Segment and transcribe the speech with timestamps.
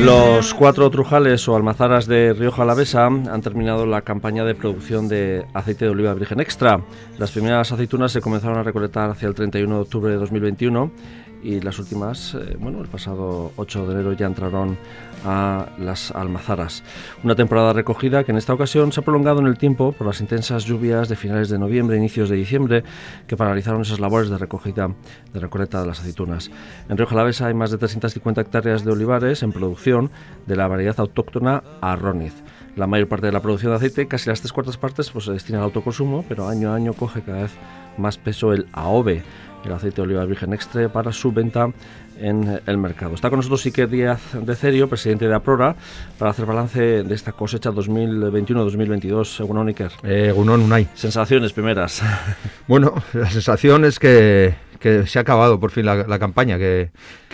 [0.00, 5.44] Los cuatro trujales o almazaras de Rioja Alavesa han terminado la campaña de producción de
[5.54, 6.80] aceite de oliva virgen extra.
[7.18, 10.92] Las primeras aceitunas se comenzaron a recolectar hacia el 31 de octubre de 2021
[11.42, 14.76] y las últimas, eh, bueno, el pasado 8 de enero ya entraron
[15.24, 16.82] a las almazaras.
[17.24, 20.20] Una temporada recogida que en esta ocasión se ha prolongado en el tiempo por las
[20.20, 22.84] intensas lluvias de finales de noviembre e inicios de diciembre
[23.26, 24.90] que paralizaron esas labores de recogida,
[25.32, 26.50] de recolecta de las aceitunas.
[26.88, 30.10] En Rioja Alavesa hay más de 350 hectáreas de olivares en producción
[30.46, 32.34] de la variedad autóctona Arroniz.
[32.76, 35.32] La mayor parte de la producción de aceite, casi las tres cuartas partes, pues se
[35.32, 37.52] destina al autoconsumo, pero año a año coge cada vez
[37.96, 39.22] más peso el AOVE,
[39.64, 41.70] el aceite de oliva virgen extra, para su venta
[42.20, 43.14] en el mercado.
[43.14, 45.76] Está con nosotros Iker Díaz de Cerio, presidente de APRORA,
[46.18, 49.40] para hacer balance de esta cosecha 2021-2022.
[49.40, 49.92] Egunon, Iker.
[50.02, 50.88] Eh, Unai.
[50.94, 52.02] Sensaciones primeras.
[52.66, 56.90] Bueno, la sensación es que que se ha acabado por fin la, campaña, que,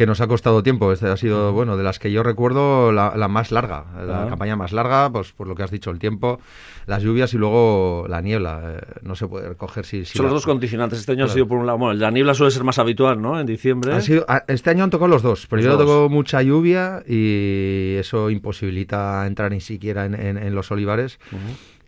[0.07, 0.93] nos ha costado tiempo.
[0.93, 4.73] Este ha sido, bueno, de las que yo recuerdo la, más larga, la campaña más
[4.73, 6.41] larga, pues por lo que has dicho, el tiempo,
[6.87, 8.61] las lluvias y luego la niebla.
[8.65, 10.05] Eh, no se puede recoger si...
[10.05, 11.01] Son los dos condicionantes.
[11.01, 13.39] Este año ha sido por un lado, bueno, la niebla suele ser más habitual, ¿no?
[13.39, 14.01] En diciembre.
[14.01, 19.27] sido, este año han tocado los dos, pero yo tocó mucha lluvia y eso imposibilita
[19.27, 21.19] entrar ni siquiera en, los olivares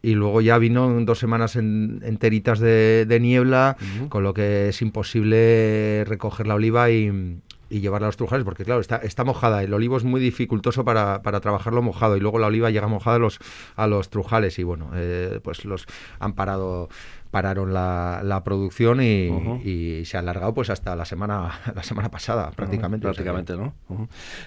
[0.06, 3.76] y luego ya vino dos semanas enteritas de, niebla,
[4.08, 8.80] con lo que es imposible recoger la oliva y, llevarla a los trujales, porque claro,
[8.80, 9.64] está, está mojada.
[9.64, 13.16] El olivo es muy dificultoso para, para, trabajarlo mojado y luego la oliva llega mojada
[13.16, 13.40] a los,
[13.74, 15.86] a los trujales y bueno, eh, pues los
[16.20, 16.88] han parado
[17.36, 22.50] pararon la, la producción y, se ha alargado pues hasta la semana la semana pasada
[22.52, 23.04] prácticamente.
[23.04, 23.74] prácticamente, ¿no?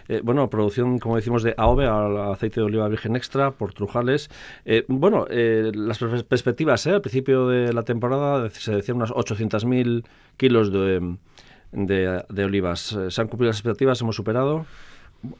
[0.07, 4.31] Eh, bueno, producción, como decimos, de AOVE, aceite de oliva virgen extra por Trujales.
[4.65, 10.03] Eh, bueno, eh, las perspectivas, al principio de la temporada se decían unas 800.000
[10.37, 11.15] kilos de,
[11.71, 12.97] de, de olivas.
[13.09, 14.01] ¿Se han cumplido las expectativas?
[14.01, 14.65] ¿Hemos superado?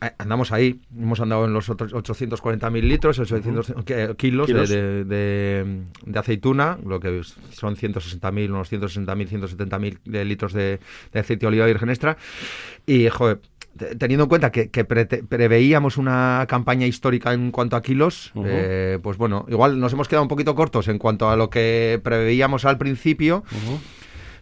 [0.02, 3.74] Eh, andamos ahí, hemos andado en los otros 840.000 litros, 800
[4.18, 10.80] kilos de, de, aceituna, lo que son 160.000, unos 160.000, 170.000 litros de,
[11.14, 12.18] aceite de oliva virgen extra.
[12.86, 13.40] Y, joder,
[13.98, 19.46] teniendo en cuenta que, preveíamos una campaña histórica en cuanto a kilos, eh, pues bueno,
[19.48, 23.46] igual nos hemos quedado un poquito cortos en cuanto a lo que preveíamos al principio.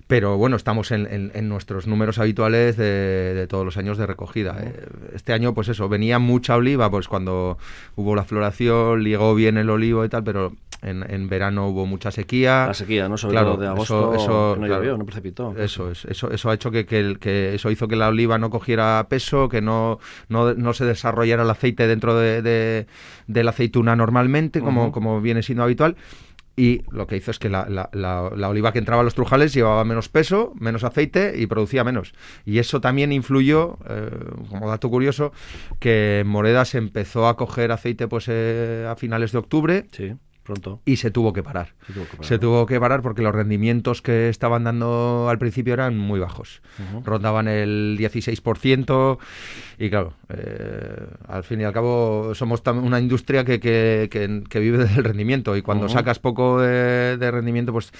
[0.08, 4.56] Pero bueno, estamos en, nuestros números habituales de, todos los años de recogida.
[4.62, 7.58] Eh, este año, pues eso, venía mucha oliva, pues cuando
[7.96, 12.68] hubo la floración, ligó bien el olivo y tal, pero en, verano hubo mucha sequía.
[12.68, 13.18] La sequía, ¿no?
[13.18, 15.54] Sobre claro, de agosto eso, no llovió, no precipitó.
[15.58, 19.06] Eso es, eso, eso ha hecho que, que, eso hizo que la oliva no cogiera
[19.10, 24.94] peso, que no, no, se desarrollara el aceite dentro de, de, la aceituna normalmente, como,
[24.94, 25.98] como viene siendo habitual
[26.58, 29.54] y lo que hizo es que la, la, la, oliva que entraba a los trujales
[29.54, 32.14] llevaba menos peso, menos aceite y producía menos.
[32.46, 34.10] Y eso también influyó, eh,
[34.50, 35.32] como dato curioso,
[35.80, 39.86] que Moreda se empezó a coger aceite pues eh, a finales de octubre.
[39.92, 40.16] Sí.
[40.48, 40.80] Pronto.
[40.86, 41.74] Y se tuvo, que parar.
[42.22, 43.02] Se tuvo que parar.
[43.02, 46.62] porque los rendimientos que estaban dando al principio eran muy bajos.
[47.04, 49.18] Rondaban el 16%
[49.80, 54.86] y claro, eh, al fin y al cabo somos una industria que, que, que, vive
[54.86, 57.92] del rendimiento y cuando sacas poco de, rendimiento pues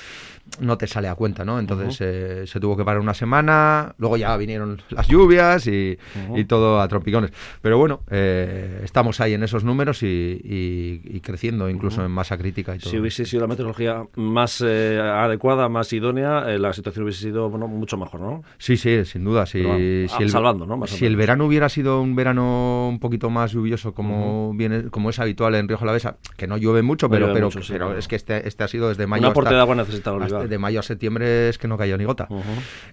[0.60, 1.60] no te sale a cuenta, ¿no?
[1.60, 6.00] Entonces eh, se tuvo que parar una semana, luego ya vinieron las lluvias y,
[6.34, 7.32] y todo a trompicones.
[7.62, 12.76] Pero bueno, eh, estamos ahí en esos números y, y creciendo incluso en masa crítica
[12.76, 12.90] y todo.
[12.90, 17.50] Si hubiese sido la metodología más eh, adecuada, más idónea, eh, la situación hubiese sido
[17.50, 18.44] bueno, mucho mejor, ¿no?
[18.58, 19.46] Sí, sí, sin duda.
[19.46, 20.88] Si, si el, salvando, ¿no?
[20.88, 25.20] si el verano hubiera sido un verano un poquito más lluvioso como viene, como es
[25.20, 28.64] habitual en Río Jalavesa, que no llueve mucho, pero, pero, pero es que este, este
[28.64, 31.78] ha sido desde mayo Un de agua necesitado de mayo a septiembre es que no
[31.78, 32.28] cayó ni gota.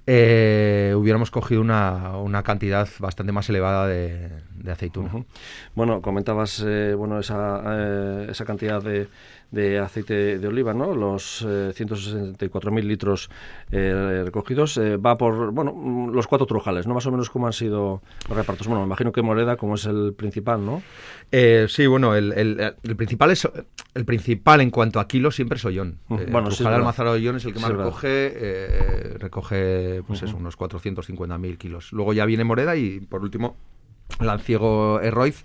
[0.06, 5.10] Eh, hubiéramos cogido una, una cantidad bastante más elevada de, de aceituna.
[5.74, 6.64] Bueno, comentabas
[6.96, 9.08] bueno esa, esa cantidad de
[9.54, 10.94] de aceite de oliva, ¿no?
[10.94, 13.30] Los eh, 164.000 litros
[13.70, 14.76] eh, recogidos.
[14.76, 16.94] Eh, va por, bueno, mm, los cuatro trujales, ¿no?
[16.94, 18.66] Más o menos cómo han sido los repartos.
[18.66, 20.82] Bueno, me imagino que Moreda como es el principal, ¿no?
[21.30, 23.48] Eh, sí, bueno, el, el, principal es
[23.94, 25.98] el principal en cuanto a kilos siempre es Ollón.
[26.08, 31.92] bueno, sí, Almazara Ollón es el que más recoge, recoge pues eso, unos 450.000 kilos.
[31.92, 33.56] Luego ya viene Moreda y por último
[34.20, 35.44] Lanciego Herroiz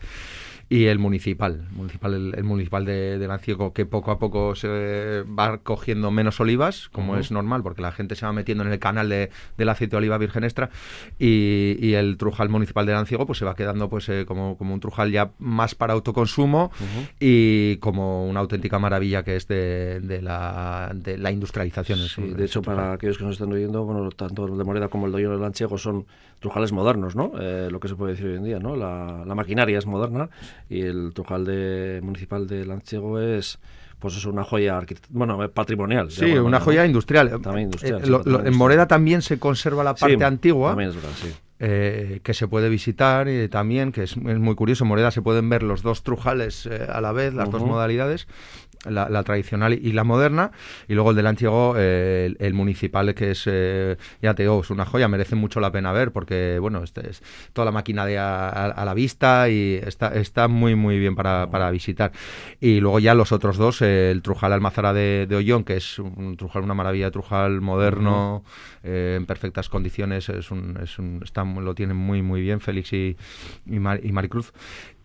[0.69, 5.57] y el municipal, municipal el, municipal de, de, Lanciego, que poco a poco se va
[5.57, 9.09] cogiendo menos olivas, como es normal, porque la gente se va metiendo en el canal
[9.09, 10.69] de, del aceite de oliva virgen extra,
[11.17, 14.75] y, y, el trujal municipal de Lanciego pues se va quedando pues eh, como, como
[14.75, 16.71] un trujal ya más para autoconsumo
[17.19, 21.99] y como una auténtica maravilla que es de, de, la, de la industrialización.
[22.37, 25.13] de hecho, para aquellos que nos están oyendo, bueno, tanto el de Moreda como el
[25.13, 26.05] de Ollón de Lanciego son
[26.39, 27.31] trujales modernos, ¿no?
[27.39, 28.75] Eh, lo que se puede decir hoy en día, ¿no?
[28.75, 30.29] La, maquinaria es moderna
[30.69, 33.59] y el trujal de, municipal de Lanchego es
[33.99, 38.01] pues es una joya bueno patrimonial sí una joya industrial, también industrial,
[38.45, 41.33] en Moreda también se conserva la parte antigua también es verdad, sí.
[41.59, 45.49] eh, que se puede visitar y también, que es, muy curioso, en Moreda se pueden
[45.49, 48.27] ver los dos trujales eh, a la vez, las dos modalidades,
[48.85, 50.51] la, tradicional y la moderna,
[50.87, 53.45] y luego el del antiguo, eh, el, municipal, que es,
[54.21, 57.21] ya te digo, es una joya, merece mucho la pena ver, porque, bueno, este es
[57.53, 61.69] toda la máquina de a, la vista y está, está muy, muy bien para, para,
[61.71, 62.11] visitar.
[62.59, 66.37] Y luego ya los otros dos, el Trujal Almazara de, de Ollón, que es un
[66.37, 68.43] Trujal, una maravilla Trujal moderno,
[68.83, 73.17] en perfectas condiciones, es un, es un, está lo tienen muy, muy bien Félix y,
[73.65, 74.53] y, Maricruz.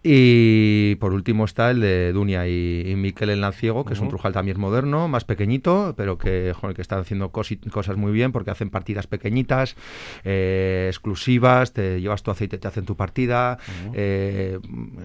[0.07, 4.35] Y por último está el de Dunia y, Miquel el Lanciego, que es un trujal
[4.35, 8.69] también moderno, más pequeñito, pero que, joder, que están haciendo cosas muy bien porque hacen
[8.69, 9.77] partidas pequeñitas,
[10.23, 13.57] eh, exclusivas, te llevas tu aceite, te hacen tu partida,
[13.95, 14.59] eh,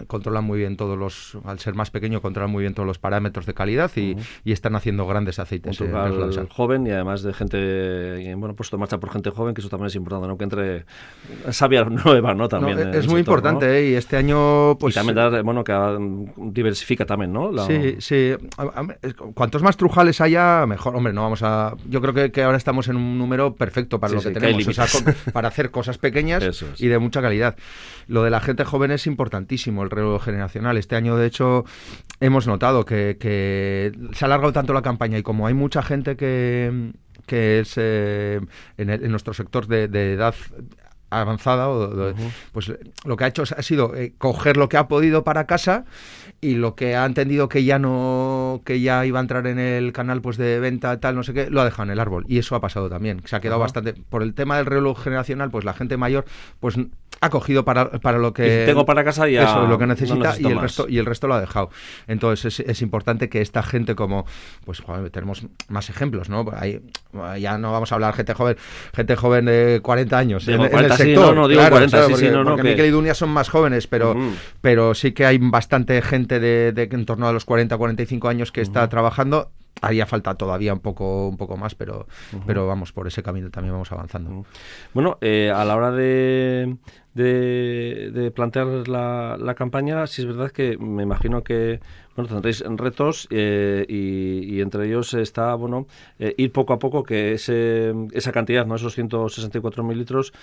[0.07, 3.45] controlan muy bien todos los, al ser más pequeño, controlan muy bien todos los parámetros
[3.45, 4.17] de calidad y,
[4.51, 5.79] están haciendo grandes aceites.
[5.79, 9.61] Un trujal joven y además de gente, bueno, puesto en marcha por gente joven, que
[9.61, 10.37] eso también es importante, ¿no?
[10.37, 10.85] Que entre
[11.51, 12.49] sabia nueva, ¿no?
[12.49, 12.93] También.
[12.93, 15.73] es muy importante, y este año, pues y también, bueno, que
[16.37, 17.51] diversifica también, ¿no?
[17.65, 18.33] Sí, sí.
[19.33, 20.95] Cuantos más trujales haya, mejor.
[20.95, 21.75] Hombre, no vamos a...
[21.87, 24.65] Yo creo que, ahora estamos en un número perfecto para lo que tenemos.
[25.33, 27.55] para hacer cosas pequeñas y de mucha calidad.
[28.07, 30.77] Lo de la gente joven es importantísimo, el relevo generacional.
[30.77, 31.65] Este año, de hecho,
[32.19, 36.91] hemos notado que, se ha alargado tanto la campaña y como hay mucha gente que
[37.25, 38.41] que es eh,
[38.77, 40.33] en, nuestro sector de, de, edad
[41.09, 42.13] avanzada, o,
[42.51, 42.71] pues
[43.05, 45.85] lo que ha hecho ha sido eh, coger lo que ha podido para casa
[46.41, 49.91] y lo que ha entendido que ya no que ya iba a entrar en el
[49.91, 52.25] canal pues de venta tal no sé qué lo ha dejado en el árbol.
[52.27, 55.51] Y eso ha pasado también se ha quedado bastante por el tema del reloj generacional
[55.51, 56.25] pues la gente mayor
[56.59, 56.77] pues
[57.21, 60.45] ha cogido para, para lo que tengo para casa ya eso lo que necesita y
[60.45, 61.69] el resto y el resto lo ha dejado.
[62.07, 64.25] Entonces es, importante que esta gente como
[64.65, 64.81] pues
[65.11, 66.81] tenemos más ejemplos no Ahí,
[67.39, 68.57] ya no vamos a hablar gente joven
[68.93, 71.35] gente joven de 40 años en, el sector.
[71.35, 74.15] no, digo 40 sí, porque, no, porque y Dunia son más jóvenes pero
[74.61, 78.61] pero sí que hay bastante gente de, en torno a los 40, 45 años que
[78.61, 79.51] está trabajando.
[79.81, 82.05] Haría falta todavía un poco, un poco más, pero,
[82.45, 84.45] pero vamos, por ese camino también vamos avanzando.
[84.93, 86.75] Bueno, eh, a la hora de,
[87.13, 91.79] de, plantear la, campaña, sí es verdad que me imagino que
[92.15, 95.87] bueno, tendréis retos eh, y, entre ellos está bueno
[96.19, 100.33] eh, ir poco a poco que ese, esa cantidad, no esos 164.000 litros,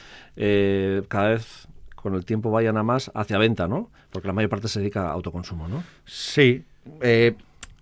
[1.08, 3.90] cada vez con el tiempo vayan a más hacia venta, ¿no?
[4.10, 5.82] Porque la mayor parte se dedica a autoconsumo, ¿no?
[6.06, 6.64] Sí.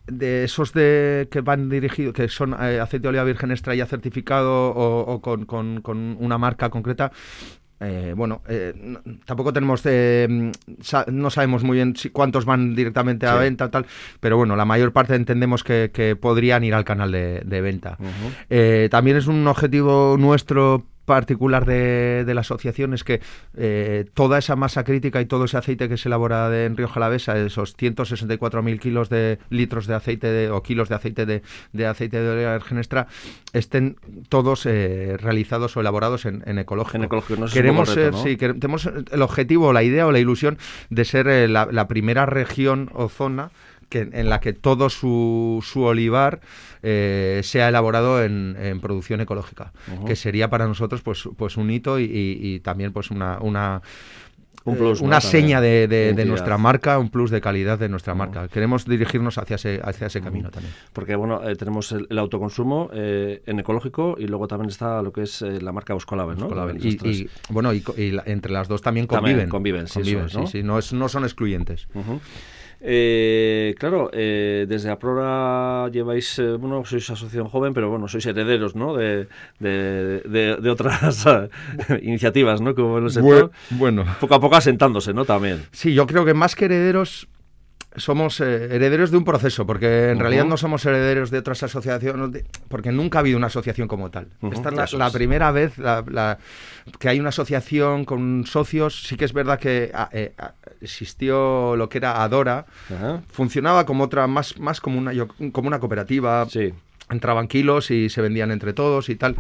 [0.07, 3.75] Eh, de esos de que van dirigidos, que son eh, aceite de oliva virgen extra
[3.75, 7.13] ya certificado o, con, una marca concreta,
[7.81, 8.41] eh, bueno,
[9.27, 9.83] tampoco tenemos,
[11.09, 13.85] no sabemos muy bien si, cuántos van directamente a venta, tal,
[14.21, 17.99] pero bueno, la mayor parte entendemos que, podrían ir al canal de, venta.
[18.91, 23.21] también es un objetivo nuestro particular de, la asociación es que
[23.57, 26.89] eh, toda esa masa crítica y todo ese aceite que se elabora de, en Río
[26.89, 32.21] Jalavesa, esos 164.000 kilos de litros de aceite o kilos de aceite de, de aceite
[32.21, 33.07] de origen extra,
[33.53, 33.97] estén
[34.29, 36.97] todos eh, realizados o elaborados en, ecológico.
[36.97, 40.59] En ecológico no Queremos ser, sí, tenemos el objetivo, la idea o la ilusión
[40.91, 43.51] de ser eh, la primera región o zona
[44.01, 46.41] en la que todo su, su olivar
[46.87, 49.73] eh, sea elaborado en, producción ecológica,
[50.07, 53.81] que sería para nosotros pues, pues un hito y, también pues una, una
[54.67, 58.49] eh, una seña de, nuestra marca, un plus de calidad de nuestra marca.
[58.49, 60.75] Queremos dirigirnos hacia ese, hacia ese camino también.
[60.93, 65.41] Porque bueno, eh, tenemos el, autoconsumo en ecológico y luego también está lo que es
[65.41, 66.51] la marca Buscolabel, ¿no?
[66.75, 67.83] y, bueno, y,
[68.27, 69.49] entre las dos también conviven.
[69.49, 70.47] conviven, sí, ¿no?
[70.47, 71.89] sí, no, no son excluyentes.
[72.87, 78.77] Eh, claro, eh, desde Aprora lleváis, eh, bueno, sois asociación joven, pero bueno, sois herederos,
[78.77, 78.95] ¿no?
[78.95, 79.27] De,
[79.59, 81.25] de, otras
[82.03, 82.75] iniciativas, ¿no?
[82.75, 83.51] Como en el sector.
[83.71, 84.05] Bueno.
[84.21, 85.25] Poco a poco asentándose, ¿no?
[85.25, 85.65] También.
[85.73, 87.27] Sí, yo creo que más que herederos,
[87.97, 92.45] somos eh, herederos de un proceso, porque en realidad no somos herederos de otras asociaciones,
[92.69, 94.29] porque nunca ha habido una asociación como tal.
[94.53, 95.75] Esta es la, primera vez
[96.99, 99.05] que hay una asociación con socios.
[99.05, 102.67] Sí que es verdad que ah, eh, ah, existió lo que era Adora,
[103.29, 105.13] funcionaba como otra, más, más como, una,
[105.53, 106.47] como una cooperativa.
[107.11, 109.37] entraban kilos y se vendían entre todos y tal.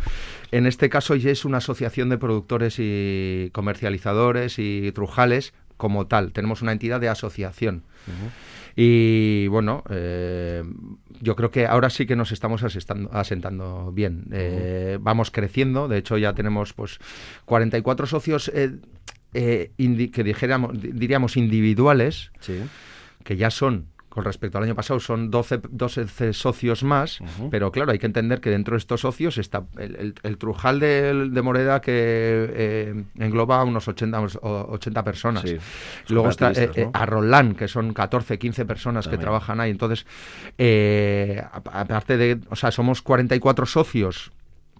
[0.50, 6.32] En este caso ya es una asociación de productores y comercializadores y trujales como tal,
[6.32, 7.82] tenemos una entidad de asociación.
[8.76, 10.64] Y bueno, eh,
[11.20, 14.26] yo creo que ahora sí que nos estamos asentando bien.
[14.32, 16.98] Eh, vamos creciendo, de hecho ya tenemos pues
[17.44, 18.50] 44 socios
[19.34, 22.30] que dijéramos, diríamos individuales,
[23.24, 27.18] que ya son con respecto al año pasado son 12, 12 socios más,
[27.50, 31.42] pero claro, hay que entender que dentro de estos socios está el, Trujal de, de,
[31.42, 35.44] Moreda que eh, engloba unos 80, 80 personas.
[36.08, 39.72] Luego está eh, eh, a Roland, que son 14, 15 personas que trabajan ahí.
[39.72, 40.06] Entonces,
[41.72, 44.30] aparte de, o sea, somos 44 socios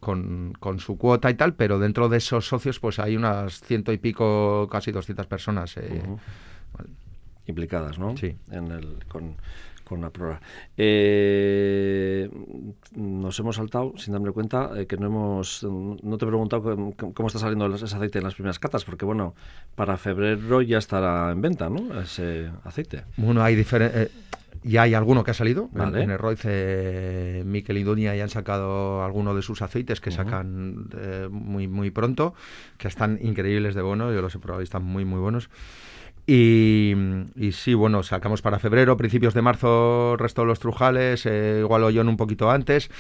[0.05, 3.93] con, con, su cuota y tal, pero dentro de esos socios pues hay unas ciento
[3.93, 5.77] y pico, casi 200 personas
[7.47, 8.17] implicadas, ¿no?
[8.17, 8.37] Sí.
[8.51, 9.35] En el, con,
[9.85, 10.41] con la prueba.
[10.77, 12.29] Eh,
[12.97, 17.27] nos hemos saltado, sin darme cuenta, eh, que no hemos, no te he preguntado cómo,
[17.27, 19.35] está saliendo ese aceite en las primeras catas, porque bueno,
[19.75, 22.01] para febrero ya estará en venta, ¿no?
[22.01, 23.05] Ese aceite.
[23.17, 24.09] Bueno, hay diferentes.
[24.09, 24.11] Eh,
[24.63, 25.69] ya hay alguno que ha salido.
[25.75, 30.11] En, el Royce, eh, Miquel y Dunia ya han sacado alguno de sus aceites que
[30.11, 30.89] sacan
[31.31, 32.33] muy, muy pronto,
[32.79, 34.11] que están increíbles de bueno.
[34.11, 35.51] Yo los he probado y están muy, muy buenos.
[36.27, 36.95] Y,
[37.53, 42.09] sí, bueno, sacamos para febrero, principios de marzo, resto de los trujales, eh, igual Ollón
[42.09, 42.91] un poquito antes.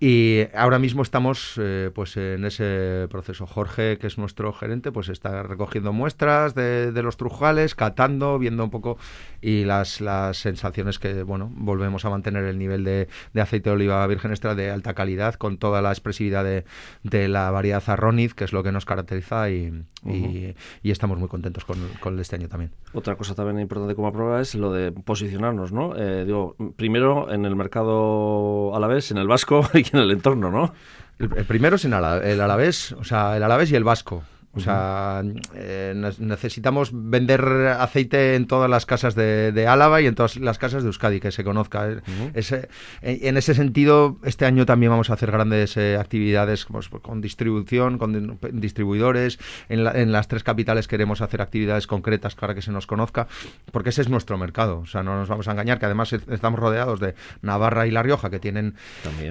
[0.00, 3.46] Y ahora mismo estamos eh, pues en ese proceso.
[3.46, 8.70] Jorge, que es nuestro gerente, pues está recogiendo muestras de, los trujales, catando, viendo un
[8.70, 8.96] poco
[9.40, 13.08] y las, las sensaciones que, bueno, volvemos a mantener el nivel de,
[13.40, 16.64] aceite de oliva virgen extra de alta calidad con toda la expresividad de,
[17.02, 20.54] de la variedad Arroniz, que es lo que nos caracteriza y, y,
[20.90, 22.72] estamos muy contentos con, con este año también.
[22.92, 25.96] Otra cosa también importante como prueba es lo de posicionarnos, ¿no?
[25.96, 29.62] Eh, digo, primero en el mercado alavés, en el vasco
[29.92, 30.74] en el entorno, ¿no?
[31.18, 34.22] El, primero es en el alavés, o sea, el alavés y el vasco.
[34.54, 35.22] O sea,
[35.54, 37.42] eh, necesitamos vender
[37.78, 41.30] aceite en todas las casas de, Álava y en todas las casas de Euskadi, que
[41.30, 41.86] se conozca.
[42.34, 42.68] ese,
[43.02, 47.98] en ese sentido, este año también vamos a hacer grandes eh, actividades pues, con distribución,
[47.98, 49.38] con distribuidores.
[49.68, 53.28] En, las tres capitales queremos hacer actividades concretas para que se nos conozca,
[53.70, 54.80] porque ese es nuestro mercado.
[54.80, 58.02] O sea, no nos vamos a engañar, que además estamos rodeados de Navarra y La
[58.02, 58.74] Rioja, que tienen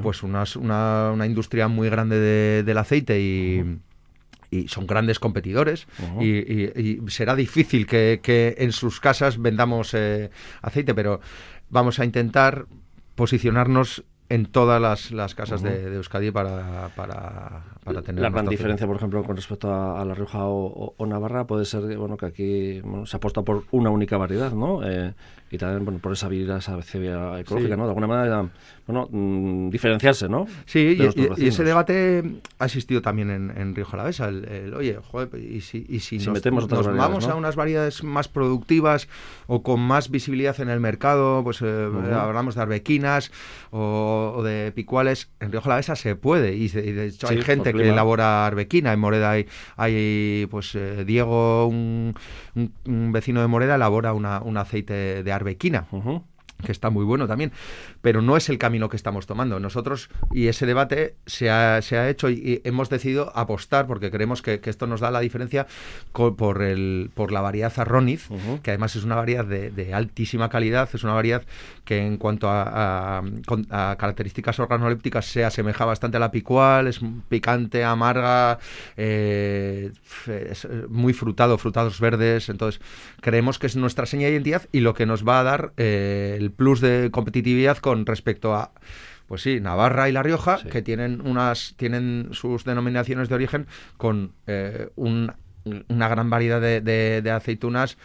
[0.03, 3.79] pues una, una, industria muy grande del aceite y
[4.50, 5.88] y son grandes competidores
[6.22, 10.30] y, será difícil que, en sus casas vendamos eh,
[10.62, 11.20] aceite, pero
[11.70, 12.66] vamos a intentar
[13.16, 17.63] posicionarnos en todas las, casas de, Euskadi para, para,
[18.03, 21.98] tener la gran diferencia por ejemplo con respecto a, La Rioja o, Navarra puede ser
[21.98, 25.13] bueno que aquí se apuesta por una única variedad no eh,
[25.50, 26.77] y también bueno, por esa vida, esa
[27.39, 27.84] ecológica, ¿no?
[27.84, 28.50] De alguna manera,
[28.86, 30.46] bueno, mm, diferenciarse, ¿no?
[30.65, 30.98] Sí,
[31.38, 34.27] y, ese debate ha existido también en, en Río Jalavesa.
[34.27, 38.27] El, oye, joder, y si, y si, nos, metemos nos vamos a unas variedades más
[38.27, 39.07] productivas
[39.48, 43.31] o con más visibilidad en el mercado, pues eh, hablamos de arbequinas
[43.72, 48.45] o, de picuales, en Río Jalavesa se puede, y de, hecho hay gente que elabora
[48.45, 52.15] arbequina, en Moreda hay, hay pues eh, Diego, un,
[52.86, 55.88] un, vecino de Moreda, elabora una, un aceite de arbequina
[56.64, 57.52] que está muy bueno también,
[58.02, 59.60] pero no es el camino que estamos tomando.
[59.60, 64.42] Nosotros, y ese debate se ha, se ha hecho y, hemos decidido apostar, porque creemos
[64.42, 65.66] que, esto nos da la diferencia
[66.12, 68.28] por, el, por la variedad Arroniz,
[68.64, 71.44] que además es una variedad de, altísima calidad, es una variedad
[71.86, 73.24] que en cuanto a,
[73.70, 77.00] características organolépticas se asemeja bastante a la picual, es
[77.30, 78.60] picante, amarga,
[78.98, 79.92] eh,
[80.28, 82.82] es muy frutado, frutados verdes, entonces
[83.22, 86.47] creemos que es nuestra seña de identidad y lo que nos va a dar eh,
[86.50, 88.72] plus de competitividad con respecto a
[89.27, 94.32] pues sí, Navarra y La Rioja, que tienen unas tienen sus denominaciones de origen con
[94.48, 94.89] eh,
[95.89, 97.97] una gran variedad de, de, aceitunas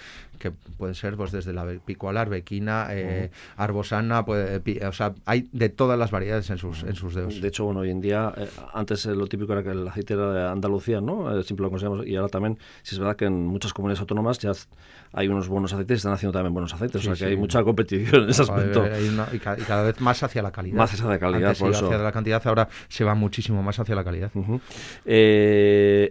[0.43, 5.69] que pueden ser pues desde la picual, bequina, eh, arbosana, pues, o sea, hay de
[5.69, 7.41] todas las variedades en sus, en sus dedos.
[7.41, 10.33] De hecho, bueno, hoy en día, eh, antes lo típico era que el aceite era
[10.33, 11.39] de Andalucía, ¿no?
[11.39, 14.41] Eh, siempre lo consideramos, y ahora también, si es verdad que en muchas comunidades autónomas
[14.41, 14.51] ya
[15.13, 17.63] hay unos buenos aceites y están haciendo también buenos aceites, o sea que hay mucha
[17.63, 18.85] competición en ese aspecto.
[19.33, 20.77] y, cada vez más hacia la calidad.
[20.77, 23.95] Más hacia la calidad, Antes por hacia la cantidad, ahora se va muchísimo más hacia
[23.95, 24.33] la calidad.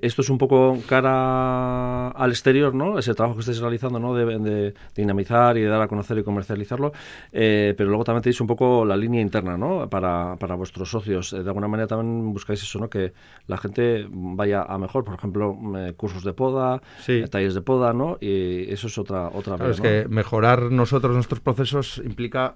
[0.01, 2.99] Esto es un poco cara al exterior, ¿no?
[2.99, 4.13] Ese trabajo que estáis realizando, ¿no?
[4.13, 6.91] de, dinamizar y de dar a conocer y comercializarlo,
[7.31, 9.89] eh, pero luego también tenéis un poco la línea interna, ¿no?
[9.89, 11.33] Para, para vuestros socios.
[11.33, 12.89] Eh, de alguna manera también buscáis eso, ¿no?
[12.89, 13.13] Que
[13.47, 15.57] la gente vaya a mejor, por ejemplo,
[15.97, 16.81] cursos de poda,
[17.29, 18.17] talleres de poda, ¿no?
[18.19, 19.55] Y eso es otra otra.
[19.55, 22.55] Claro, es que mejorar nosotros nuestros procesos implica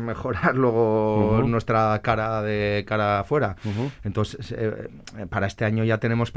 [0.00, 3.56] mejorar luego nuestra cara de cara afuera.
[4.04, 4.54] Entonces,
[5.30, 6.30] para este año ya tenemos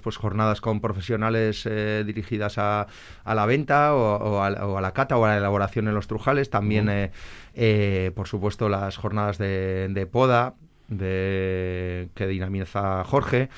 [0.00, 1.68] pues jornadas con profesionales
[2.04, 2.86] dirigidas a,
[3.24, 6.50] a la venta o, a, la cata o a la elaboración en los trujales.
[6.50, 7.10] También, eh,
[7.54, 10.54] eh, por supuesto, las jornadas de, poda,
[10.88, 13.48] de, que dinamiza Jorge.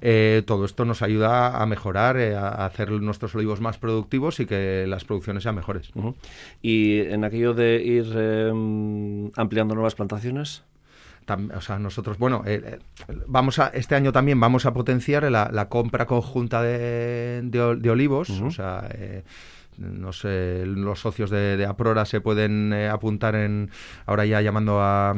[0.00, 4.86] Eh, todo esto nos ayuda a mejorar, a hacer nuestros olivos más productivos y que
[4.86, 5.90] las producciones sean mejores.
[6.62, 10.64] Y en aquello de ir em, ampliando nuevas plantaciones
[11.54, 12.78] o sea, nosotros, bueno, eh, eh,
[13.26, 18.50] vamos a, este año también vamos a potenciar la, compra conjunta de, de, olivos, o
[18.50, 19.24] sea, eh,
[19.78, 23.70] no sé, los socios de, Aprora se pueden eh, apuntar en,
[24.06, 25.14] ahora ya llamando a,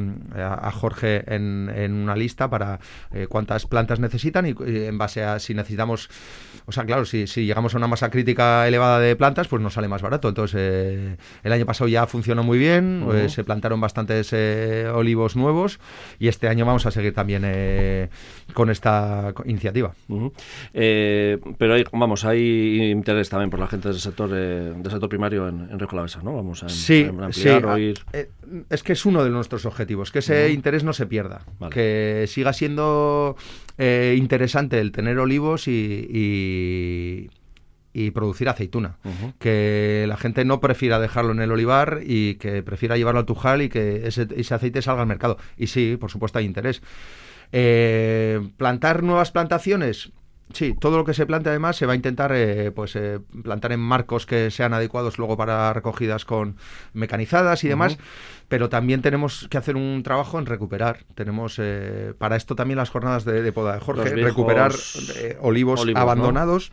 [0.72, 2.78] Jorge en, una lista para
[3.12, 6.08] eh, cuántas plantas necesitan y, en base a si necesitamos,
[6.66, 9.74] o sea, claro, si, si, llegamos a una masa crítica elevada de plantas, pues nos
[9.74, 10.28] sale más barato.
[10.28, 14.32] Entonces, eh, el año pasado ya funcionó muy bien, se plantaron bastantes
[14.92, 15.80] olivos nuevos
[16.18, 17.42] y este año vamos a seguir también
[18.52, 19.94] con esta iniciativa.
[20.72, 24.28] pero hay, vamos, hay interés también por la gente del sector
[24.84, 25.88] sector primario en, en Río
[26.22, 26.34] ¿no?
[26.34, 28.30] Vamos a, sí, ampliar eh,
[28.70, 32.52] es que es uno de nuestros objetivos, que ese interés no se pierda, que siga
[32.52, 33.36] siendo
[33.78, 37.28] eh, interesante el tener olivos y,
[37.98, 38.98] y producir aceituna.
[39.38, 43.62] Que la gente no prefiera dejarlo en el olivar y que prefiera llevarlo al Tujal
[43.62, 45.38] y que ese, aceite salga al mercado.
[45.56, 46.82] Y sí, por supuesto hay interés.
[47.52, 50.12] Eh, plantar nuevas plantaciones,
[50.52, 53.72] Sí, todo lo que se plante además se va a intentar eh, pues eh, plantar
[53.72, 56.56] en marcos que sean adecuados luego para recogidas con
[56.92, 57.98] mecanizadas y demás,
[58.48, 61.04] pero también tenemos que hacer un trabajo en recuperar.
[61.14, 64.72] Tenemos eh, para esto también las jornadas de, poda de Jorge, recuperar
[65.40, 66.72] olivos, abandonados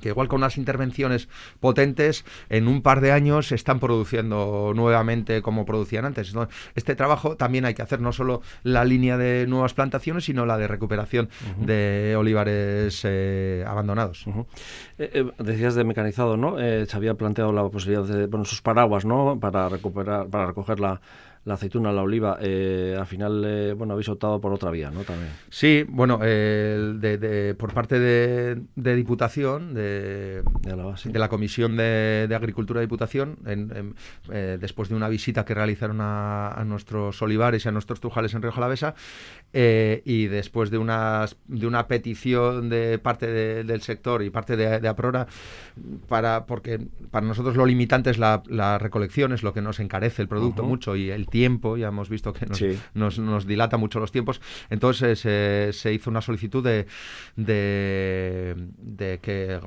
[0.00, 1.28] que igual con unas intervenciones
[1.60, 6.34] potentes, en un par de años se están produciendo nuevamente como producían antes.
[6.74, 10.58] este trabajo también hay que hacer no solo la línea de nuevas plantaciones, sino la
[10.58, 11.28] de recuperación
[11.58, 14.24] de olivares eh, abandonados.
[14.98, 16.56] Eh, eh, decías de mecanizado, ¿no?
[16.58, 19.38] se había planteado la posibilidad de, bueno, sus paraguas, ¿no?
[19.40, 21.00] Para recuperar, para recoger la
[21.44, 25.04] la aceituna, la oliva, eh, al final, eh, bueno, habéis optado por otra vía, ¿no?
[25.04, 25.30] También.
[25.48, 33.38] Sí, bueno, de, por parte de, Diputación, de, de, la, Comisión de, Agricultura de Diputación,
[33.46, 33.94] en,
[34.30, 38.42] eh, después de una visita que realizaron a, nuestros olivares y a nuestros trujales en
[38.42, 38.94] Río Jalavesa,
[39.52, 43.26] y después de, unas, de una petición de parte
[43.64, 45.26] del sector y parte de, Aprora,
[46.06, 48.42] para, porque para nosotros lo limitante es la,
[48.78, 52.32] recolección, es lo que nos encarece el producto mucho y el tiempo, ya hemos visto
[52.32, 52.46] que
[52.94, 56.86] nos, nos, dilata mucho los tiempos, entonces eh, se hizo una solicitud de,
[57.36, 59.60] de, que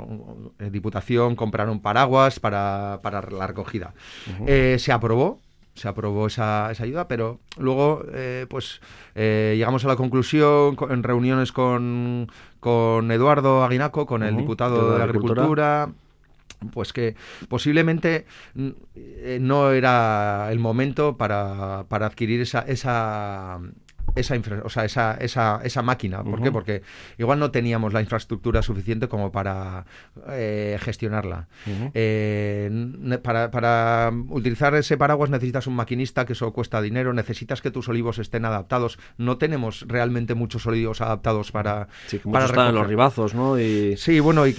[0.59, 3.93] eh, Diputación comprara un paraguas para, para la recogida.
[4.45, 5.39] Eh, se aprobó,
[5.73, 8.05] se aprobó esa, esa, ayuda, pero luego
[8.49, 8.81] pues
[9.15, 15.89] llegamos a la conclusión en reuniones con, con Eduardo Aguinaco, con el diputado de, Agricultura
[16.71, 17.15] pues que
[17.47, 23.59] posiblemente mm, eh, no era el momento para, para adquirir esa, esa,
[24.15, 26.23] esa, o sea, esa, esa, esa máquina.
[26.23, 26.51] ¿Por qué?
[26.51, 26.81] Porque
[27.17, 29.85] igual no teníamos la infraestructura suficiente como para
[30.29, 31.47] eh, gestionarla.
[31.93, 37.71] Eh, para, para, utilizar ese paraguas necesitas un maquinista, que eso cuesta dinero, necesitas que
[37.71, 38.99] tus olivos estén adaptados.
[39.17, 41.87] No tenemos realmente muchos olivos adaptados para...
[42.07, 43.59] Sí, que para están los ribazos, ¿no?
[43.59, 43.97] Y...
[43.97, 44.53] Sí, bueno, y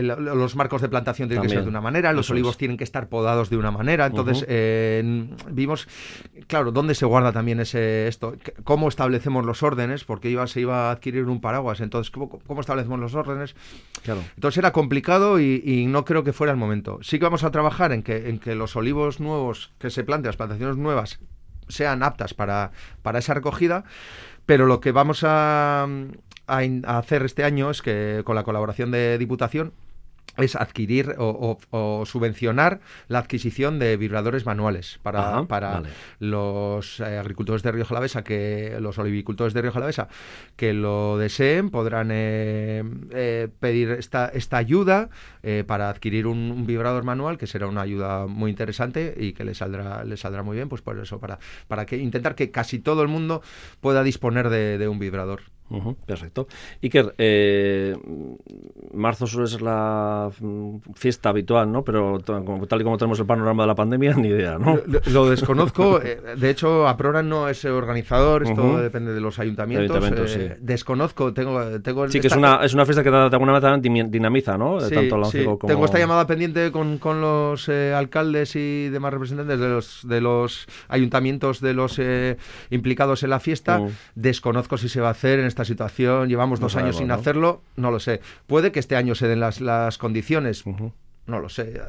[0.00, 3.08] los marcos de plantación tienen que ser de una manera, los olivos tienen que estar
[3.08, 4.06] podados de una manera.
[4.06, 5.88] Entonces, eh, vimos,
[6.46, 10.60] claro, dónde se guarda también ese esto, cómo está establecemos los órdenes, porque iba, se
[10.60, 13.56] iba a adquirir un paraguas, entonces, ¿cómo, establecemos los órdenes?
[14.02, 14.20] Claro.
[14.34, 16.98] Entonces era complicado y, no creo que fuera el momento.
[17.00, 20.28] Sí que vamos a trabajar en que, en que los olivos nuevos que se plantean,
[20.28, 21.18] las plantaciones nuevas,
[21.68, 23.84] sean aptas para, para esa recogida,
[24.44, 25.88] pero lo que vamos a,
[26.46, 29.72] a hacer este año es que con la colaboración de Diputación
[30.42, 31.58] es adquirir o,
[32.06, 35.82] subvencionar la adquisición de vibradores manuales para, para
[36.18, 40.08] los eh, agricultores de Río Jalavesa, que los olivicultores de Río Jalavesa
[40.56, 45.10] que lo deseen podrán eh, eh, pedir esta, esta ayuda
[45.66, 50.04] para adquirir un, vibrador manual, que será una ayuda muy interesante y que les saldrá,
[50.04, 53.08] les saldrá muy bien, pues por eso, para, para que intentar que casi todo el
[53.08, 53.42] mundo
[53.80, 55.40] pueda disponer de un vibrador.
[56.06, 56.48] Perfecto.
[56.82, 57.96] Iker, eh,
[58.92, 61.84] marzo suele ser la mm, fiesta habitual, ¿no?
[61.84, 64.78] Pero tal y como tenemos el panorama de la pandemia, ni idea, ¿no?
[65.06, 66.00] Lo, desconozco.
[66.10, 70.02] Eh, de hecho, APRORA no es organizador, esto depende de los ayuntamientos.
[70.36, 71.80] Eh, desconozco, tengo...
[71.80, 74.80] tengo sí, que es una, es una fiesta que de alguna manera dinamiza, ¿no?
[74.80, 75.44] Sí, Tanto sí.
[75.44, 75.58] como...
[75.58, 80.66] Tengo esta llamada pendiente con, con los alcaldes y demás representantes de los, de los
[80.88, 82.00] ayuntamientos de los
[82.70, 83.82] implicados en la fiesta.
[84.14, 86.28] Desconozco si se va a hacer en esta situación.
[86.28, 88.20] Llevamos dos años sin hacerlo, no lo sé.
[88.46, 90.64] Puede que este año se den las, las condiciones.
[91.26, 91.80] No lo sé.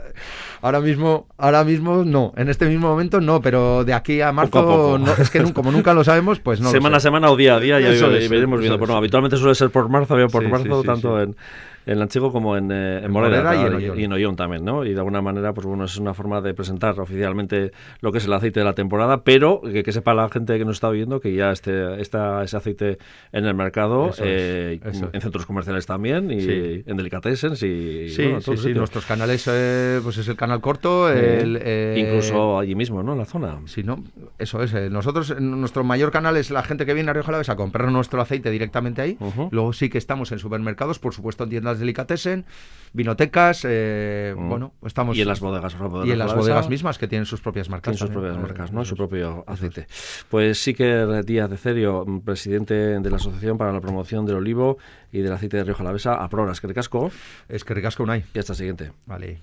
[0.62, 2.32] Ahora mismo, ahora mismo no.
[2.38, 6.04] En este mismo momento no, pero de aquí a marzo es que como nunca lo
[6.04, 6.70] sabemos, pues no.
[6.70, 8.78] Semana a semana o día a día ya veremos viendo.
[8.78, 11.36] Bueno, habitualmente suele ser por marzo, por marzo, tanto en
[11.86, 14.36] en Lanchigo como en, eh, en, Morera, y, en Ollón.
[14.36, 14.86] también, ¿no?
[14.86, 18.26] Y de alguna manera, pues bueno, es una forma de presentar oficialmente lo que es
[18.26, 21.34] el aceite de la temporada, pero que, sepa la gente que nos está viendo que
[21.34, 22.98] ya este, está ese aceite
[23.32, 27.54] en el mercado, eh, en centros comerciales también, y en delicatessen.
[27.54, 32.76] Y, sí, sí, sí, nuestros canales, eh, pues es el canal corto, el, incluso allí
[32.76, 33.14] mismo, ¿no?
[33.14, 33.60] En la zona.
[33.66, 34.04] Sí, ¿no?
[34.38, 34.74] Eso es.
[34.92, 38.22] nosotros, nuestro mayor canal es la gente que viene a Rioja Alavesa a comprar nuestro
[38.22, 39.18] aceite directamente ahí.
[39.52, 42.46] Luego sí que estamos en supermercados, por supuesto en tiendas delicatessen,
[42.94, 44.50] vinotecas, eh, mm.
[44.50, 45.18] bueno, estamos...
[45.18, 45.76] Y en las bodegas.
[46.06, 47.96] y en las bodegas mismas que tienen sus propias marcas.
[47.96, 48.84] Tienen sus propias marcas, ¿no?
[48.86, 49.88] Su propio aceite.
[50.30, 54.78] Pues sí que Díaz de Cerio, presidente de la Asociación para la Promoción del Olivo
[55.12, 57.12] y del Aceite de Rioja Alavesa, a Proras, que ricasco.
[57.48, 58.92] Es que ricasco, hay Y hasta el siguiente.
[59.06, 59.40] Vale.